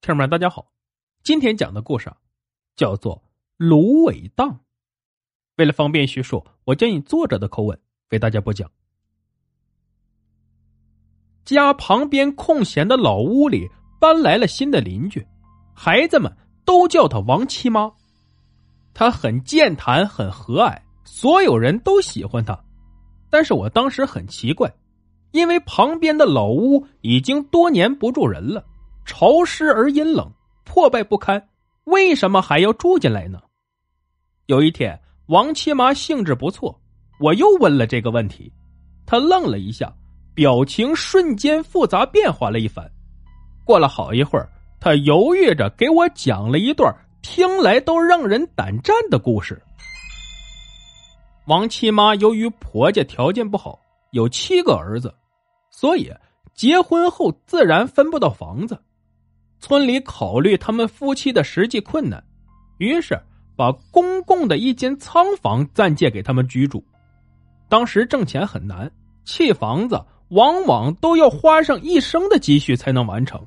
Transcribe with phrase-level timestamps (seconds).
[0.00, 0.70] 听众们，大家好，
[1.24, 2.10] 今天讲的故事
[2.76, 3.16] 叫做
[3.56, 4.48] 《芦苇荡》。
[5.56, 7.78] 为了方便叙述，我将以作者的口吻
[8.10, 8.70] 为大家播讲。
[11.44, 13.68] 家旁边空闲的老屋里
[14.00, 15.26] 搬来了新的邻居，
[15.74, 16.32] 孩子们
[16.64, 17.92] 都叫她王七妈。
[18.94, 22.64] 她很健谈，很和蔼，所有人都喜欢她。
[23.28, 24.72] 但是我当时很奇怪，
[25.32, 28.64] 因为旁边的老屋已经多年不住人了。
[29.08, 30.30] 潮湿而阴冷，
[30.64, 31.48] 破败不堪，
[31.84, 33.40] 为什么还要住进来呢？
[34.46, 36.78] 有一天，王七妈兴致不错，
[37.18, 38.52] 我又问了这个问题，
[39.06, 39.90] 她愣了一下，
[40.34, 42.86] 表情瞬间复杂变化了一番。
[43.64, 44.46] 过了好一会儿，
[44.78, 49.60] 她犹豫着给我讲了一段听来都让人胆战的故事。
[51.46, 55.12] 王七妈由于婆家条件不好，有七个儿子，
[55.70, 56.12] 所以
[56.54, 58.78] 结婚后自然分不到房子。
[59.60, 62.22] 村里考虑他们夫妻的实际困难，
[62.78, 63.20] 于是
[63.56, 66.82] 把公共的一间仓房暂借给他们居住。
[67.68, 68.90] 当时挣钱很难，
[69.24, 73.44] 砌房子往往都要花上一生的积蓄才能完成，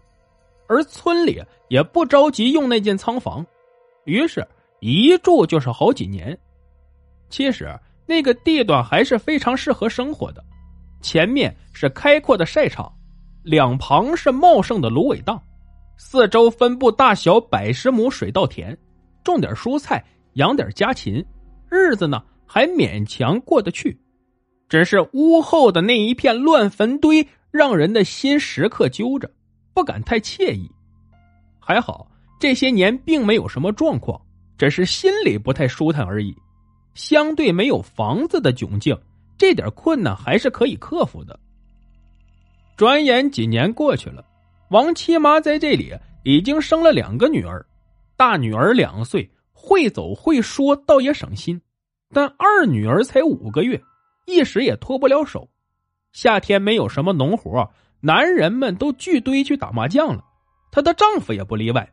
[0.67, 3.45] 而村里也不着急用那间仓房，
[4.03, 4.45] 于是
[4.79, 6.37] 一住就是好几年。
[7.29, 7.73] 其实
[8.05, 10.43] 那个地段还是非常适合生活的，
[11.01, 12.91] 前面是开阔的晒场，
[13.43, 15.41] 两旁是茂盛的芦苇荡。
[16.03, 18.75] 四周分布大小百十亩水稻田，
[19.23, 21.23] 种点蔬菜，养点家禽，
[21.69, 23.95] 日子呢还勉强过得去。
[24.67, 29.29] 只是屋后的那一片乱坟堆，让人的心时刻揪着，
[29.75, 30.69] 不敢太惬意。
[31.59, 34.19] 还好这些年并没有什么状况，
[34.57, 36.35] 只是心里不太舒坦而已。
[36.95, 38.97] 相对没有房子的窘境，
[39.37, 41.39] 这点困难还是可以克服的。
[42.75, 44.25] 转眼几年过去了。
[44.71, 47.65] 王七妈在这里已经生了两个女儿，
[48.15, 51.59] 大女儿两岁，会走会说，倒也省心；
[52.13, 53.81] 但二女儿才五个月，
[54.25, 55.49] 一时也脱不了手。
[56.13, 60.23] 夏天没有什么农活，男人们都聚堆去打麻将了，
[60.71, 61.91] 她的丈夫也不例外。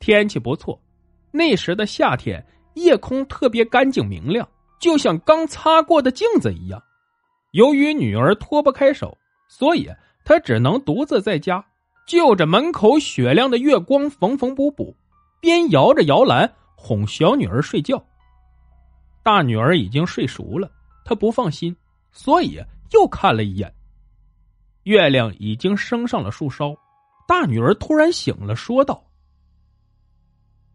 [0.00, 0.82] 天气不错，
[1.30, 2.44] 那时的夏天
[2.74, 4.48] 夜空特别干净明亮，
[4.80, 6.82] 就像刚擦过的镜子一样。
[7.52, 9.88] 由于女儿脱不开手，所以。
[10.28, 11.64] 他只能独自在家，
[12.06, 14.94] 就着门口雪亮的月光缝缝补补，
[15.40, 18.04] 边摇着摇篮哄小女儿睡觉。
[19.22, 20.70] 大女儿已经睡熟了，
[21.02, 21.74] 他不放心，
[22.12, 22.62] 所以
[22.92, 23.74] 又看了一眼。
[24.82, 26.76] 月亮已经升上了树梢，
[27.26, 29.02] 大女儿突然醒了，说道：“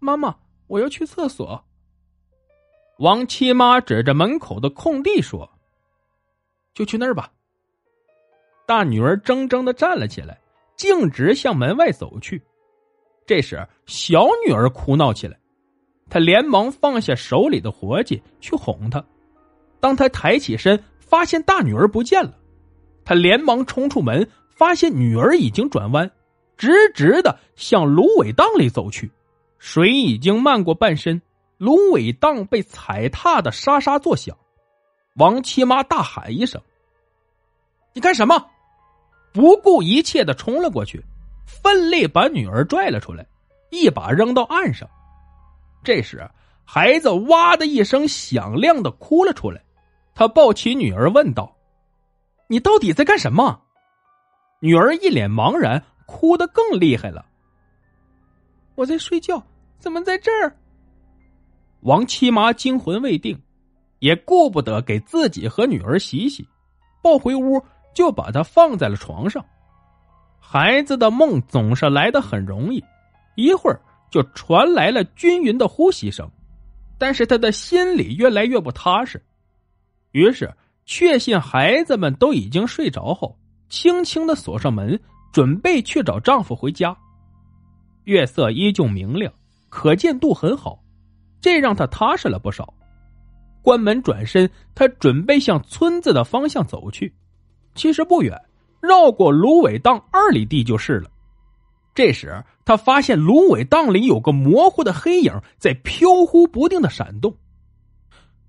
[0.02, 1.64] 妈妈，我要去厕所。”
[2.98, 5.48] 王七妈指着门口的空地说
[6.74, 7.32] ：“就去那儿吧。”
[8.66, 10.40] 大女儿怔怔的站了起来，
[10.76, 12.42] 径直向门外走去。
[13.26, 15.38] 这时，小女儿哭闹起来，
[16.10, 19.04] 她连忙放下手里的活计去哄她。
[19.80, 22.38] 当她抬起身，发现大女儿不见了，
[23.06, 26.10] 她连忙冲出门，发现女儿已经转弯，
[26.58, 29.10] 直直的向芦苇荡里走去。
[29.58, 31.22] 水已经漫过半身，
[31.58, 34.38] 芦苇荡被踩踏的沙沙作响。
[35.16, 36.62] 王七妈大喊一声
[37.94, 38.46] ：“你干什么？”
[39.34, 41.04] 不顾一切的冲了过去，
[41.46, 43.26] 奋力把女儿拽了出来，
[43.72, 44.88] 一把扔到岸上。
[45.84, 46.30] 这时，
[46.64, 49.62] 孩子哇的一声响亮的哭了出来。
[50.16, 51.58] 他抱起女儿问道
[52.48, 53.60] ：“你到底在干什么？”
[54.62, 57.26] 女儿一脸茫然，哭得更厉害了。
[58.76, 59.44] “我在睡觉，
[59.80, 60.56] 怎么在这儿？”
[61.82, 63.42] 王七妈惊魂未定，
[63.98, 66.48] 也顾不得给自己和女儿洗洗，
[67.02, 67.60] 抱回屋。
[67.94, 69.44] 就把他放在了床上。
[70.40, 72.84] 孩子的梦总是来的很容易，
[73.36, 73.82] 一会儿
[74.12, 76.30] 就传来了均匀的呼吸声，
[76.98, 79.22] 但是他的心里越来越不踏实。
[80.12, 80.54] 于是，
[80.86, 83.36] 确信孩子们都已经睡着后，
[83.70, 85.00] 轻轻的锁上门，
[85.32, 86.96] 准备去找丈夫回家。
[88.04, 89.34] 月色依旧明亮，
[89.70, 90.78] 可见度很好，
[91.42, 92.74] 这让他踏实了不少。
[93.64, 97.12] 关门转身，他准备向村子的方向走去。
[97.76, 98.40] 其实不远，
[98.82, 101.10] 绕过芦苇荡二里地就是了。
[101.96, 107.36] 这时，他发现芦苇荡里有个模糊的黑影在飘忽不定的闪动，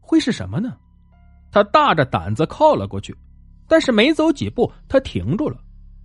[0.00, 0.76] 会是什么呢？
[1.52, 3.14] 他大着胆子靠了过去，
[3.68, 5.58] 但是没走几步，他停住了，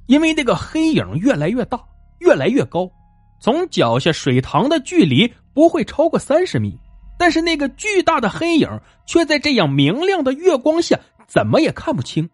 [0.08, 1.82] 因为那个黑影越来越大，
[2.20, 2.92] 越来越高，
[3.40, 6.78] 从脚下水塘的距离不会超过三十米，
[7.18, 8.70] 但是那个巨大的黑影
[9.06, 12.30] 却在这样明亮的月光下，怎么也看不清。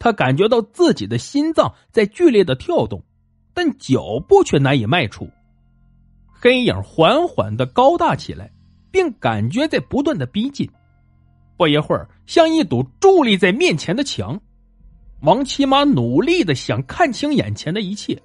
[0.00, 3.00] 他感觉到自己的心脏在剧烈的跳动，
[3.54, 5.28] 但脚步却难以迈出。
[6.32, 8.50] 黑影缓缓的高大起来，
[8.90, 10.68] 并感觉在不断的逼近。
[11.58, 14.40] 不一会儿，像一堵伫立在面前的墙。
[15.20, 18.18] 王七妈努力的想看清眼前的一切，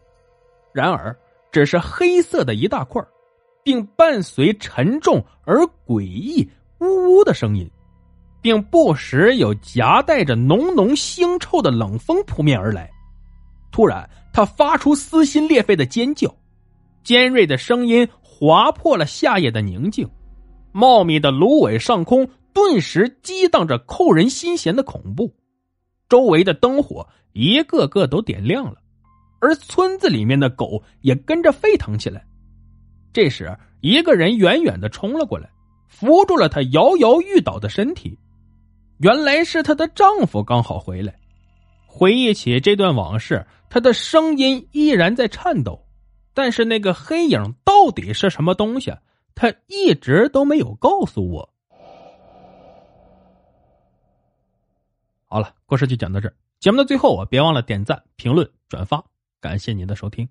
[0.74, 1.14] 然而
[1.52, 3.04] 只是黑色的一大块，
[3.66, 6.50] 并伴随沉重而诡异
[6.80, 7.70] 呜呜的声音，
[8.46, 12.88] 并不时有夹带着浓浓腥臭的冷风扑面而来。
[13.72, 16.32] 突然，他发出撕心裂肺的尖叫。
[17.04, 20.08] 尖锐的声音划破了夏夜的宁静，
[20.72, 25.34] 茂密的芦苇上空顿时激荡着扣人心弦的恐怖，
[26.08, 28.76] 周围的灯火一个个都点亮了，
[29.42, 32.24] 而村子里面的狗也跟着沸腾起来。
[33.12, 35.50] 这时，一个人远远的冲了过来，
[35.88, 38.16] 扶住了他摇摇欲倒的身体。
[38.98, 41.16] 原来是她的丈夫刚好回来。
[41.86, 45.86] 回忆起这段往事，她的声音依然在颤抖。
[46.34, 48.94] 但是那个黑影到底是什么东西？
[49.34, 51.54] 她一直都没有告诉我。
[55.26, 56.36] 好了，故事就讲到这儿。
[56.60, 59.04] 节目的最后啊，别忘了点赞、评论、转发，
[59.40, 60.28] 感谢您的收听。